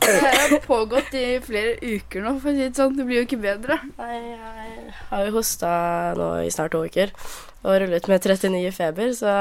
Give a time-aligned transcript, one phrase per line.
[0.00, 2.96] Det har pågått i flere uker nå, for å si det sånn.
[2.96, 3.76] Det blir jo ikke bedre.
[4.00, 5.70] Nei, jeg har jo hosta
[6.18, 7.12] nå i snart to uker
[7.60, 9.34] og rullet med 39 i feber, så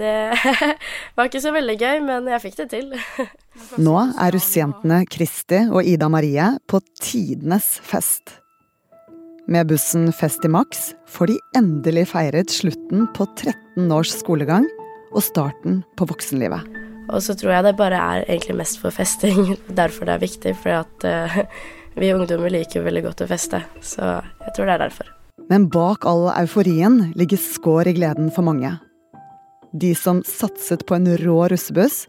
[0.00, 0.14] det
[1.16, 2.94] var ikke så veldig gøy, men jeg fikk det til.
[3.82, 8.38] Nå er russejentene Kristi og Ida Marie på tidenes fest.
[9.50, 14.68] Med bussen Festimax får de endelig feiret slutten på 13 års skolegang
[15.10, 16.66] og starten på voksenlivet.
[17.10, 20.54] Og så tror jeg det bare er egentlig mest for festing, derfor det er viktig.
[20.62, 21.40] For at uh,
[21.98, 25.10] vi ungdommer liker veldig godt å feste, så jeg tror det er derfor.
[25.50, 28.76] Men bak all euforien ligger skår i gleden for mange.
[29.74, 32.04] De som satset på en rå russebuss,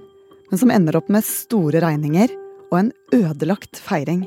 [0.52, 2.34] men som ender opp med store regninger
[2.72, 4.26] og en ødelagt feiring.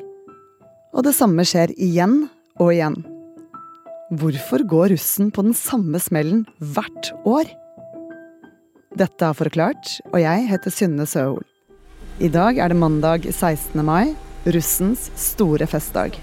[0.94, 2.24] Og det samme skjer igjen
[2.62, 2.96] og igjen.
[4.14, 7.48] Hvorfor går russen på den samme smellen hvert år?
[8.94, 11.42] Dette er Forklart, og jeg heter Synne Søhol.
[12.22, 13.80] I dag er det mandag 16.
[13.82, 14.12] mai,
[14.54, 16.14] russens store festdag.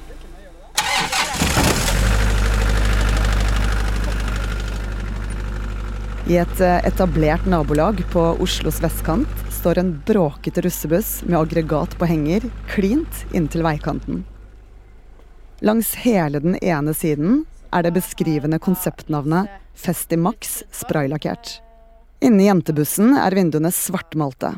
[6.32, 12.08] I et eh, etablert nabolag på Oslos vestkant står en bråkete russebuss med aggregat på
[12.08, 14.22] henger klint inntil veikanten.
[15.60, 17.44] Langs hele den ene siden
[17.76, 21.60] er det beskrivende konseptnavnet Festimax spraylakkert.
[22.22, 24.52] Inni jentebussen er vinduene svartmalte.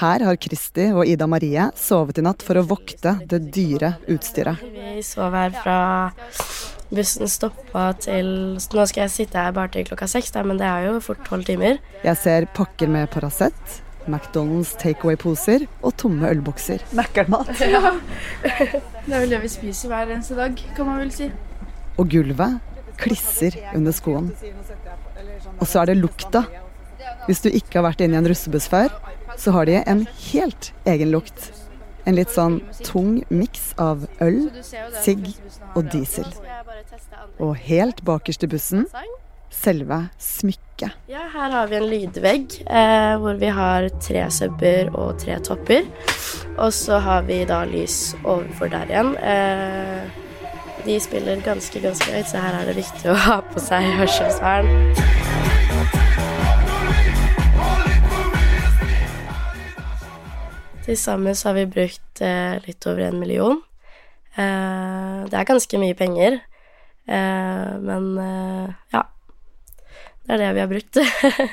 [0.00, 4.58] Her har Kristi og Ida Marie sovet i natt for å vokte det dyre utstyret.
[4.74, 5.76] Vi sov her fra
[6.90, 8.26] bussen stoppa til
[8.58, 11.46] Nå skal jeg sitte her bare til klokka seks, men det er jo fort tolv
[11.46, 11.78] timer.
[12.02, 13.78] Jeg ser pakker med Paracet,
[14.10, 16.82] McDonald's takeaway-poser og tomme ølbokser.
[16.90, 17.54] Mækkernmat.
[17.70, 17.94] Ja.
[18.42, 21.30] Det er vel det vi spiser hver eneste dag, kan man vel si.
[22.02, 22.58] Og gulvet
[22.98, 24.30] klisser under skoen.
[25.60, 26.44] Og så er det lukta
[27.26, 28.94] hvis du ikke har vært inne i en russebuss før,
[29.40, 31.50] så har de en helt egen lukt.
[32.04, 34.50] En litt sånn tung miks av øl,
[35.00, 35.30] sigg
[35.74, 36.28] og diesel.
[37.40, 38.84] Og helt bakerst i bussen
[39.54, 40.90] selve smykket.
[41.06, 45.86] Ja, her har vi en lydvegg eh, hvor vi har tre subber og tre topper.
[46.58, 49.14] Og så har vi da lys overfor der igjen.
[49.16, 50.22] Eh,
[50.84, 55.43] de spiller ganske, ganske høyt, så her er det viktig å ha på seg hørselsvern.
[60.84, 63.60] Til sammen så har vi brukt eh, litt over en million.
[64.36, 66.40] Eh, det er ganske mye penger,
[67.08, 69.04] eh, men eh, ja.
[70.24, 71.00] Det er det vi har brukt.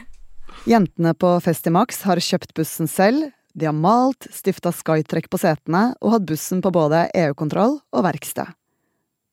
[0.72, 3.30] Jentene på Festimax har kjøpt bussen selv.
[3.54, 8.52] De har malt, stifta skytrekk på setene og hatt bussen på både EU-kontroll og verksted.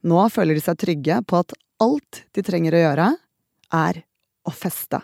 [0.07, 3.09] Nå føler de seg trygge på at alt de trenger å gjøre,
[3.75, 4.03] er
[4.47, 5.01] å feste.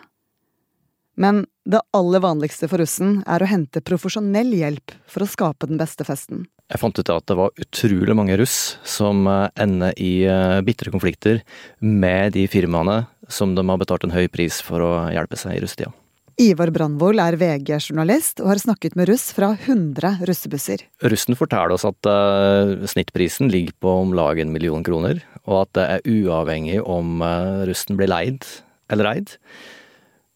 [1.15, 5.79] Men det aller vanligste for russen er å hente profesjonell hjelp for å skape den
[5.81, 6.45] beste festen.
[6.69, 10.93] Jeg fant ut at det var utrolig mange russ som eh, ender i eh, bitre
[10.93, 11.43] konflikter
[11.81, 15.61] med de firmaene som de har betalt en høy pris for å hjelpe seg i
[15.63, 15.93] russetida.
[16.41, 20.83] Ivar Brandvold er VG-journalist og har snakket med russ fra 100 russebusser.
[21.05, 25.71] Russen forteller oss at uh, snittprisen ligger på om lag en million kroner, og at
[25.79, 27.23] det er uavhengig om
[27.69, 28.43] russen blir leid
[28.91, 29.37] eller eid.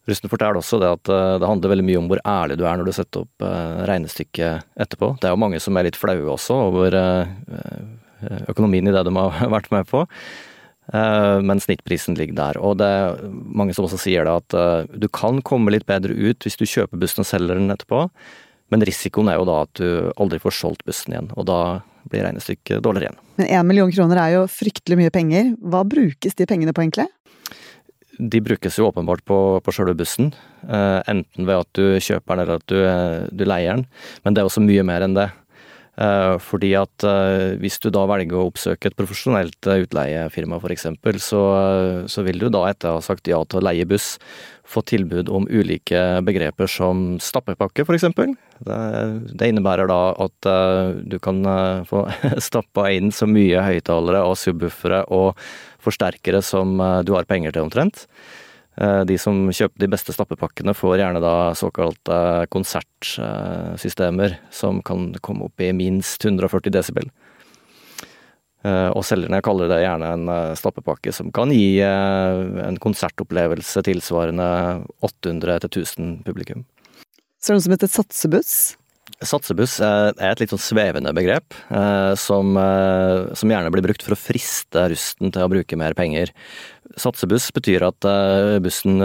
[0.08, 2.78] Rusten forteller også det at eh, det handler veldig mye om hvor ærlig du er
[2.78, 5.14] når du setter opp eh, regnestykket etterpå.
[5.20, 7.34] Det er jo mange som er litt flaue også over eh,
[8.52, 10.06] økonomien i det de har vært med på.
[10.90, 12.56] Men snittprisen ligger der.
[12.58, 16.42] Og det er mange som også sier det at du kan komme litt bedre ut
[16.42, 18.08] hvis du kjøper bussen og selger den etterpå,
[18.74, 21.60] men risikoen er jo da at du aldri får solgt bussen igjen, og da
[22.10, 23.22] blir regnestykket dårligere igjen.
[23.38, 25.54] Men én million kroner er jo fryktelig mye penger.
[25.62, 27.06] Hva brukes de pengene på egentlig?
[28.20, 30.32] De brukes jo åpenbart på, på sjølve bussen.
[30.66, 33.86] Eh, enten ved at du kjøper den eller at du, eh, du, leier den.
[34.24, 35.30] Men det er også mye mer enn det.
[35.98, 40.86] Eh, fordi at eh, hvis du da velger å oppsøke et profesjonelt eh, utleiefirma f.eks.,
[41.20, 41.42] så,
[42.08, 44.14] så vil du da etter å ha sagt ja til å leie buss,
[44.70, 48.06] få tilbud om ulike begreper som stappepakke f.eks.
[48.14, 48.78] Det,
[49.34, 50.48] det innebærer da at
[51.10, 51.42] du kan
[51.88, 52.04] få
[52.48, 55.42] stappa inn så mye høyttalere og subwoofere og
[55.82, 58.06] forsterkere som du har penger til, omtrent.
[58.80, 65.60] De som kjøper de beste stappepakkene, får gjerne da såkalte konsertsystemer som kan komme opp
[65.60, 67.10] i minst 140 desibel.
[68.60, 73.80] Eh, og selgerne kaller det gjerne en eh, stappepakke som kan gi eh, en konsertopplevelse
[73.86, 74.48] tilsvarende
[75.06, 76.66] 800-1000 publikum.
[77.40, 78.54] Så er det noe som heter satsebuss?
[79.20, 84.16] Satsebuss er et litt sånn svevende begrep, eh, som, eh, som, gjerne blir brukt for
[84.16, 86.32] å friste rusten til å bruke mer penger.
[86.96, 88.96] Satsebuss betyr at eh, bussen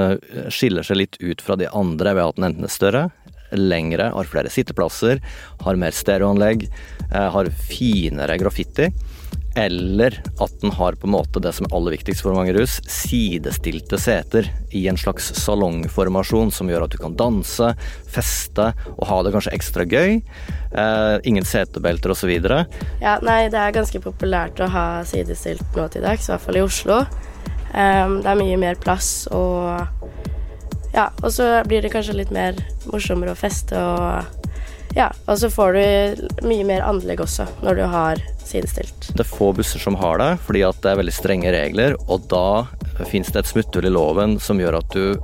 [0.48, 3.04] skiller seg litt ut fra de andre ved at den enten er større,
[3.52, 5.20] lengre, har flere sitteplasser,
[5.68, 6.66] har mer stereoanlegg,
[7.12, 8.90] har finere graffiti
[9.56, 12.82] eller at den har på en måte det som er aller viktigst for mange russ,
[12.92, 17.72] sidestilte seter i en slags salongformasjon som gjør at du kan danse,
[18.12, 18.68] feste
[18.98, 20.20] og ha det kanskje ekstra gøy.
[20.76, 22.34] Eh, ingen setebelter osv.
[22.36, 26.60] Ja, nei, det er ganske populært å ha sidestilt nå til dags, i hvert fall
[26.60, 27.00] i Oslo.
[27.76, 29.84] Um, det er mye mer plass og
[30.96, 32.56] Ja, og så blir det kanskje litt mer
[32.88, 34.45] morsommere å feste og
[34.96, 39.10] ja, og så får du mye mer anlegg også når du har sidestilt.
[39.12, 42.30] Det er få busser som har det, fordi at det er veldig strenge regler, og
[42.32, 42.64] da
[43.10, 45.18] finnes det et smutthull i loven som gjør at du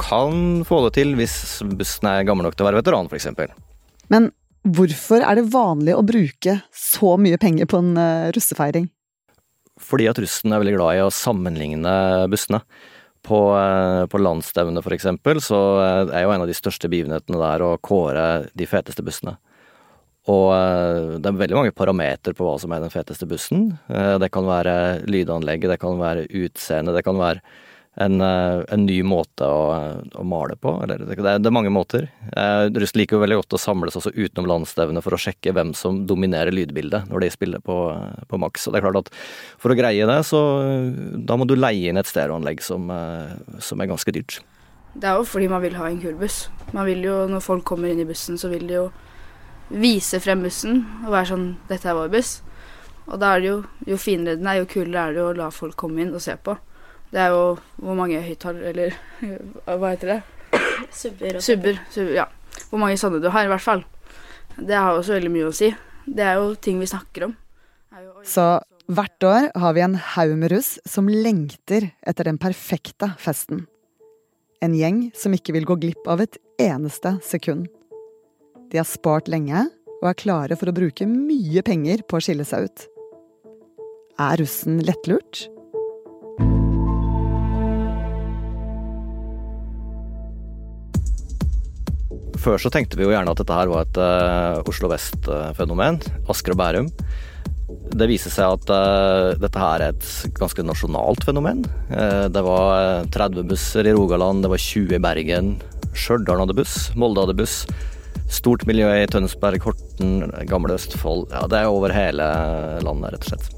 [0.00, 1.34] kan få det til hvis
[1.76, 3.28] bussen er gammel nok til å være veteran, f.eks.
[4.08, 4.30] Men
[4.64, 8.88] hvorfor er det vanlig å bruke så mye penger på en uh, russefeiring?
[9.80, 11.92] Fordi at russen er veldig glad i å sammenligne
[12.32, 12.60] bussene.
[13.26, 15.08] På, eh, på landsstevnet f.eks.
[15.44, 15.60] så
[16.08, 18.26] er jo en av de største begivenhetene der å kåre
[18.56, 19.36] de feteste bussene.
[20.28, 23.70] Og eh, det er veldig mange parametere på hva som er den feteste bussen.
[23.88, 24.74] Eh, det kan være
[25.08, 27.42] lydanlegget, det kan være utseende, det kan være
[27.96, 29.64] en, eh, en ny måte å,
[30.14, 30.76] å, male på.
[30.84, 32.06] Eller, det, er, det er mange måter.
[32.76, 36.04] Russ liker jo veldig godt å samles også utenom landsstevnet for å sjekke hvem som
[36.06, 37.76] dominerer lydbildet når de spiller på,
[38.30, 38.68] på maks.
[38.68, 39.12] Og det er klart at
[39.60, 40.40] for å greie det, så
[41.18, 42.88] da må du leie inn et stereoanlegg som,
[43.58, 44.40] som er ganske dyrt.
[44.94, 46.48] Det er jo fordi man vil ha en kul buss.
[46.74, 48.90] Man vil jo, Når folk kommer inn i bussen, så vil de jo
[49.70, 52.40] vise frem bussen og være sånn 'Dette er vår buss'.
[53.06, 55.50] Og da er det jo, jo finere den er, jo kulere er det å la
[55.50, 56.56] folk komme inn og se på.
[57.10, 57.44] Det er jo
[57.82, 58.98] hvor mange høyttalere Eller
[59.66, 60.20] hva heter det?
[60.94, 61.40] Subber.
[61.42, 62.12] Subber, subber.
[62.14, 62.26] Ja.
[62.70, 63.84] Hvor mange sånne du har, i hvert fall.
[64.56, 65.70] Det har også veldig mye å si.
[66.06, 67.34] Det er jo ting vi snakker om.
[68.26, 68.44] Så
[68.90, 73.66] hvert år har vi en haug med russ som lengter etter den perfekte festen.
[74.60, 77.68] En gjeng som ikke vil gå glipp av et eneste sekund.
[78.70, 79.66] De har spart lenge
[80.00, 82.84] og er klare for å bruke mye penger på å skille seg ut.
[84.20, 85.46] Er russen lettlurt?
[92.40, 96.00] Før så tenkte vi jo gjerne at dette her var et uh, Oslo Vest-fenomen.
[96.32, 96.88] Asker og Bærum.
[97.70, 101.66] Det viser seg at uh, dette her er et ganske nasjonalt fenomen.
[101.92, 105.54] Uh, det var 30 busser i Rogaland, det var 20 i Bergen.
[105.92, 107.62] Stjørdal hadde buss, Molde hadde buss.
[108.30, 111.28] Stort miljø i Tønsberg, Horten, Gamle Østfold.
[111.34, 112.26] Ja, det er over hele
[112.86, 113.56] landet, rett og slett.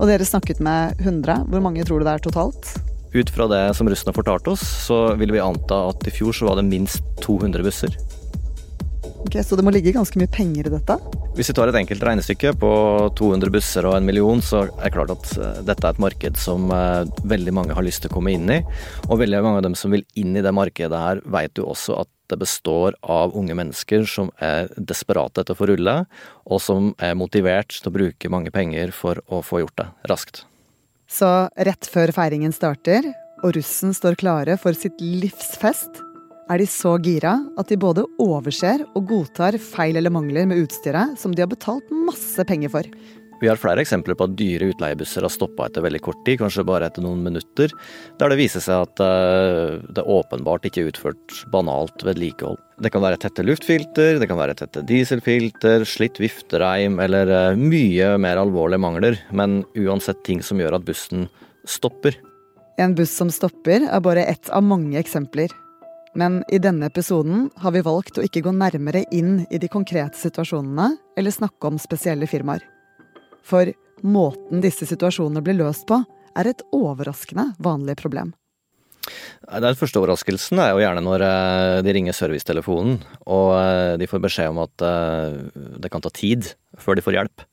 [0.00, 1.44] Og dere snakket med 100.
[1.52, 2.72] Hvor mange tror du det er totalt?
[3.12, 6.36] Ut fra det som russen har fortalt oss, så vil vi anta at i fjor
[6.36, 7.96] så var det minst 200 busser.
[9.20, 10.96] Ok, Så det må ligge ganske mye penger i dette?
[11.36, 12.70] Hvis vi tar et enkelt regnestykke på
[13.18, 16.38] 200 busser og en million, så er det klart at eh, dette er et marked
[16.40, 18.60] som eh, veldig mange har lyst til å komme inn i.
[19.08, 22.00] Og veldig mange av dem som vil inn i det markedet her, vet jo også
[22.02, 25.96] at det består av unge mennesker som er desperate etter å få rulle,
[26.46, 30.44] og som er motivert til å bruke mange penger for å få gjort det raskt.
[31.10, 31.28] Så
[31.66, 33.08] rett før feiringen starter,
[33.42, 36.02] og russen står klare for sitt livs fest,
[36.50, 41.18] er de så gira at de både overser og godtar feil eller mangler med utstyret
[41.18, 42.86] som de har betalt masse penger for.
[43.40, 46.64] Vi har flere eksempler på at dyre utleiebusser har stoppa etter veldig kort tid, kanskje
[46.68, 47.72] bare etter noen minutter,
[48.20, 52.60] der det viser seg at eh, det åpenbart ikke er utført banalt vedlikehold.
[52.80, 58.12] Det kan være tette luftfilter, det kan være tette dieselfilter, slitt viftereim eller eh, mye
[58.20, 61.30] mer alvorlige mangler, men uansett ting som gjør at bussen
[61.68, 62.18] stopper.
[62.80, 65.52] En buss som stopper er bare ett av mange eksempler.
[66.14, 70.18] Men i denne episoden har vi valgt å ikke gå nærmere inn i de konkrete
[70.18, 72.64] situasjonene eller snakke om spesielle firmaer.
[73.46, 73.72] For
[74.06, 76.02] måten disse situasjonene blir løst på,
[76.38, 78.34] er et overraskende vanlig problem.
[79.50, 82.98] Den første overraskelsen er jo gjerne når eh, de ringer servicetelefonen
[83.32, 85.38] og eh, de får beskjed om at eh,
[85.80, 87.44] det kan ta tid før de får hjelp.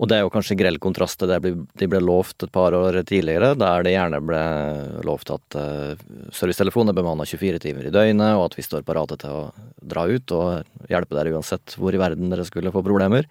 [0.00, 2.98] Og det er jo kanskje grell kontrast til det de ble lovt et par år
[3.06, 4.40] tidligere, der det gjerne ble
[5.06, 5.56] lovt at
[6.34, 9.46] servicetelefonen er bemanna 24 timer i døgnet, og at vi står parate til å
[9.80, 13.30] dra ut og hjelpe dere uansett hvor i verden dere skulle få problemer.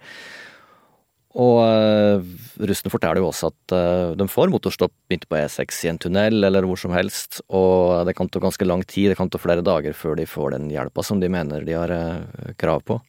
[1.34, 2.22] Og uh,
[2.62, 6.46] russen forteller jo også at uh, de får motorstopp midt på E6 i en tunnel
[6.46, 9.64] eller hvor som helst, og det kan ta ganske lang tid, det kan ta flere
[9.66, 13.00] dager før de får den hjelpa som de mener de har uh, krav på.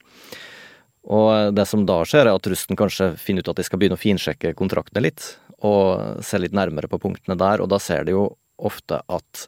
[1.06, 3.98] Og det som da skjer, er at russen kanskje finner ut at de skal begynne
[3.98, 8.16] å finsjekke kontraktene litt, og se litt nærmere på punktene der, og da ser de
[8.18, 9.46] jo ofte at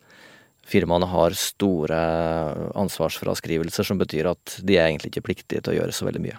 [0.67, 1.97] firmaene har store
[2.77, 6.37] ansvarsfraskrivelser som betyr at de er egentlig ikke pliktige til å gjøre så veldig mye.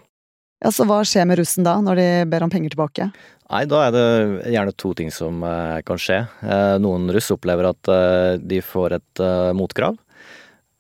[0.59, 3.11] Ja, Så hva skjer med russen da, når de ber om penger tilbake?
[3.49, 6.19] Nei, da er det gjerne to ting som eh, kan skje.
[6.43, 9.23] Eh, noen russ opplever at eh, de får et
[9.57, 9.97] motkrav.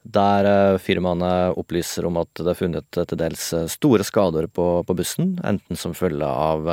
[0.08, 5.34] Der firmaene opplyser om at det er funnet til dels store skader på, på bussen,
[5.44, 6.64] enten som følge av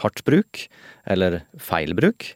[0.00, 0.62] hardt bruk
[1.04, 2.30] eller feil bruk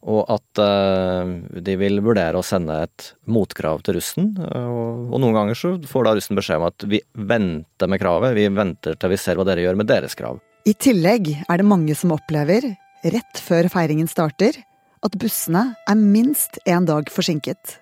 [0.00, 1.28] og at uh,
[1.60, 4.30] de vil vurdere å sende et motkrav til russen.
[4.40, 8.46] Og, noen ganger så får da russen beskjed om at vi venter med kravet, vi
[8.48, 10.40] venter til vi ser hva dere gjør med deres krav.
[10.68, 12.64] I tillegg er det mange som opplever,
[13.04, 14.56] rett før feiringen starter,
[15.00, 17.78] at bussene er minst én dag forsinket.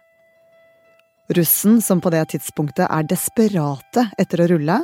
[1.34, 4.78] Russen, som på det tidspunktet er desperate etter å rulle,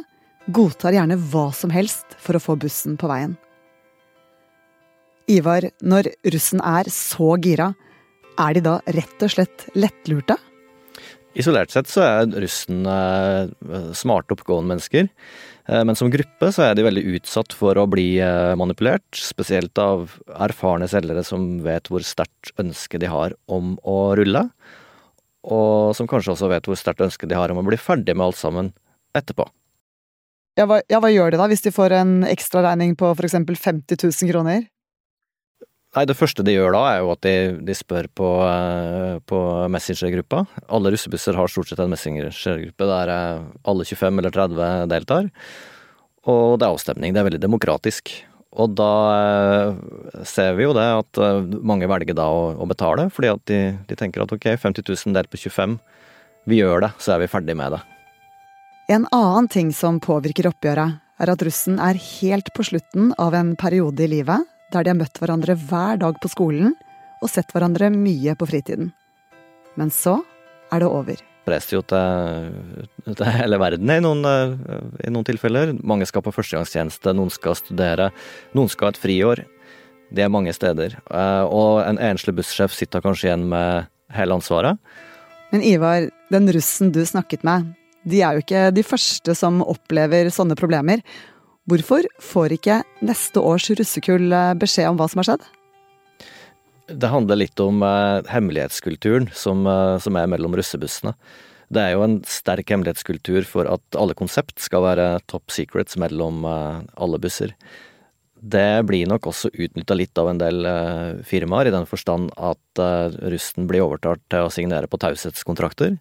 [0.52, 3.38] godtar gjerne hva som helst for å få bussen på veien.
[5.30, 7.70] Ivar, når russen er så gira,
[8.36, 10.36] er de da rett og slett lettlurte?
[11.34, 13.48] Isolert sett så er russen eh,
[13.96, 15.08] smarte, oppgående mennesker.
[15.66, 19.80] Eh, men som gruppe så er de veldig utsatt for å bli eh, manipulert, spesielt
[19.82, 20.12] av
[20.44, 24.44] erfarne selgere som vet hvor sterkt ønske de har om å rulle.
[25.44, 28.28] Og som kanskje også vet hvor sterkt ønske de har om å bli ferdig med
[28.28, 28.70] alt sammen
[29.16, 29.48] etterpå.
[30.54, 33.34] Ja hva, ja, hva gjør de da, hvis de får en ekstraregning på f.eks.
[33.34, 34.68] 50 000 kroner?
[35.94, 39.38] Nei, Det første de gjør da, er jo at de, de spør på, uh, på
[39.70, 40.42] Messenger-gruppa.
[40.74, 45.28] Alle russebusser har stort sett en Messenger-gruppe der uh, alle 25 eller 30 deltar.
[46.26, 47.14] Og det er avstemning.
[47.14, 48.10] Det er veldig demokratisk.
[48.58, 48.90] Og da
[49.70, 51.20] uh, ser vi jo det at
[51.62, 55.14] mange velger da å, å betale, fordi at de, de, tenker at ok, 50 000
[55.14, 55.76] delt på 25,
[56.50, 57.84] vi gjør det, så er vi ferdig med det.
[58.90, 63.54] En annen ting som påvirker oppgjøret, er at russen er helt på slutten av en
[63.54, 66.74] periode i livet der de har møtt hverandre hver dag på skolen
[67.22, 68.90] og sett hverandre mye på fritiden.
[69.78, 70.18] Men så
[70.72, 71.22] er det over.
[71.44, 72.52] Reiste jo til,
[73.04, 74.24] til, hele verden i noen,
[75.04, 75.74] i noen tilfeller.
[75.84, 78.08] Mange skal på førstegangstjeneste, noen skal studere,
[78.56, 79.44] noen skal ha et friår.
[80.14, 80.96] Det er mange steder.
[81.10, 84.80] Eh, og en enslig bussjef sitter kanskje igjen med hele ansvaret.
[85.52, 87.72] Men Ivar, den russen du snakket med,
[88.08, 91.02] de er jo ikke de første som opplever sånne problemer.
[91.64, 95.46] Hvorfor får ikke neste års russekull eh, beskjed om hva som har skjedd?
[96.84, 101.14] Det handler litt om eh, hemmelighetskulturen som, eh, som, er mellom russebussene.
[101.72, 106.44] Det er jo en sterk hemmelighetskultur for at alle konsept skal være top secrets mellom
[106.44, 107.54] eh, alle busser.
[108.44, 110.66] Det blir nok også utnytta litt av en del
[111.24, 112.80] firmaer, i den forstand at
[113.32, 115.94] russen blir overtalt til å signere på taushetskontrakter.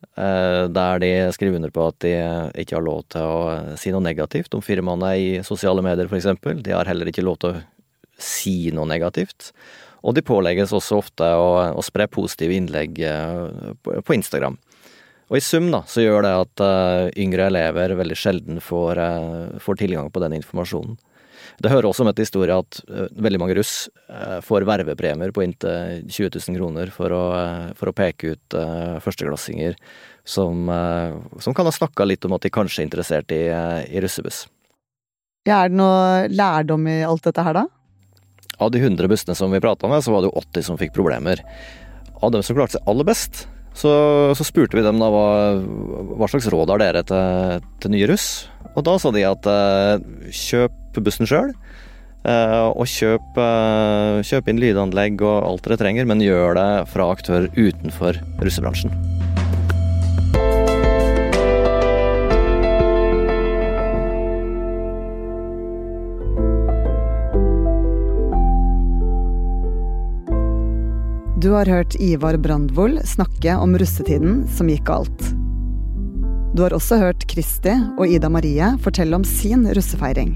[0.00, 2.14] Eh, der de skriver under på at de
[2.62, 6.40] ikke har lov til å si noe negativt om firmaene i sosiale medier, f.eks.
[6.64, 7.60] De har heller ikke lov til å
[8.20, 9.52] si noe negativt.
[10.00, 14.56] Og de pålegges også ofte å, å spre positive innlegg eh, på, på, Instagram.
[15.30, 16.62] Og i sum da, så gjør det at
[17.22, 18.98] yngre elever veldig sjelden får,
[19.62, 20.96] får tilgang på den informasjonen.
[21.58, 25.44] Det hører også med til historie at uh, veldig mange russ uh, får vervepremier på
[25.44, 28.56] inntil 20 000 kroner for å, uh, for å peke ut
[29.04, 29.76] førsteklassinger
[30.24, 30.68] som,
[31.40, 34.44] som, kan ha snakka litt om at de kanskje er interessert i, i russebuss.
[35.48, 37.64] Ja, er det noe lærdom i alt dette her, da?
[38.60, 40.92] Av de 100 bussene som vi prata med, så var det jo 80 som fikk
[40.94, 41.40] problemer.
[42.20, 43.46] Av dem som klarte seg aller best,
[43.76, 43.92] så,
[44.36, 45.28] så spurte vi dem da hva,
[46.18, 48.26] hva slags råd har dere til, til nye russ.
[48.74, 49.46] Og da sa de at
[50.34, 51.54] kjøp bussen sjøl.
[52.20, 57.08] Eh, og kjøp, eh, kjøp inn lydanlegg og alt dere trenger, men gjør det fra
[57.14, 58.92] aktør utenfor russebransjen.
[71.40, 75.22] Du har hørt Ivar Brandvold snakke om russetiden som gikk galt.
[76.52, 80.34] Du har også hørt Kristi og Ida Marie fortelle om sin russefeiring.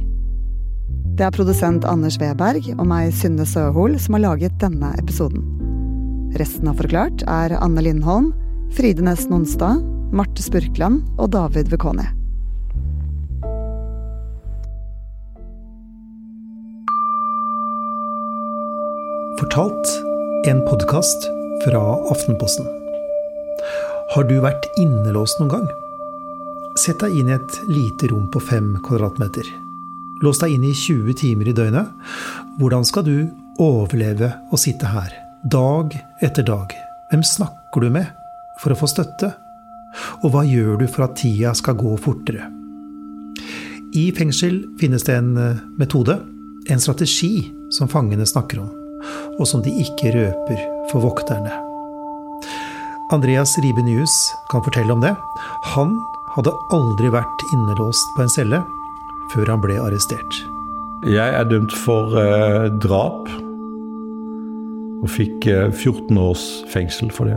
[1.18, 5.44] Det er produsent Anders Weberg og meg, Synne Søhol, som har laget denne episoden.
[6.40, 8.32] Resten av Forklart er Anne Lindholm,
[8.72, 9.84] Fride Nesten Nonstad,
[10.14, 12.08] Marte Spurkland og David Vekoni.
[19.42, 20.13] Fortalt
[20.46, 21.30] en podkast
[21.64, 21.80] fra
[22.12, 22.66] Aftenposten.
[24.12, 25.68] Har du vært innelåst noen gang?
[26.76, 29.46] Sett deg inn i et lite rom på fem kvadratmeter.
[30.24, 31.88] Lås deg inn i 20 timer i døgnet.
[32.60, 33.16] Hvordan skal du
[33.62, 35.16] overleve å sitte her,
[35.48, 36.76] dag etter dag?
[37.08, 38.12] Hvem snakker du med
[38.60, 39.32] for å få støtte?
[40.26, 42.50] Og hva gjør du for at tida skal gå fortere?
[43.96, 46.18] I fengsel finnes det en eh, metode,
[46.68, 48.72] en strategi, som fangene snakker om,
[49.38, 50.60] og som de ikke røper
[50.92, 51.52] for vokterne.
[53.12, 54.14] Andreas Ribe Nyhus
[54.50, 55.12] kan fortelle om det.
[55.74, 55.98] Han
[56.34, 58.62] hadde aldri vært innelåst på en celle
[59.34, 60.40] før han ble arrestert.
[61.04, 63.28] Jeg er dømt for eh, drap
[65.04, 67.36] og fikk eh, 14 års fengsel for det.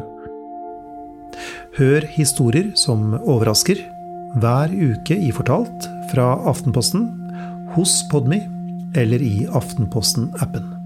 [1.77, 3.83] Hør historier som overrasker
[4.41, 7.05] hver uke i Fortalt fra Aftenposten,
[7.75, 8.39] hos Podmy
[8.97, 10.76] eller i Aftenposten-appen.